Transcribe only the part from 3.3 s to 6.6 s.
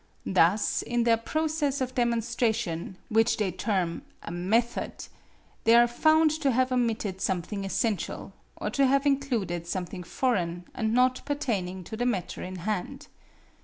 they term a "method," they are found to